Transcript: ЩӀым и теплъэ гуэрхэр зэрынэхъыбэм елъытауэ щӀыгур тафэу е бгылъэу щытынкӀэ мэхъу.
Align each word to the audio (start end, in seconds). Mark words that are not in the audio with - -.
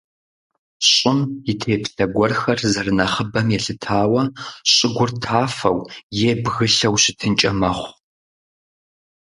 ЩӀым 0.91 1.19
и 1.51 1.53
теплъэ 1.59 2.05
гуэрхэр 2.13 2.59
зэрынэхъыбэм 2.71 3.47
елъытауэ 3.57 4.21
щӀыгур 4.73 5.11
тафэу 5.23 5.77
е 6.29 6.31
бгылъэу 6.43 6.95
щытынкӀэ 7.03 7.51
мэхъу. 7.59 7.91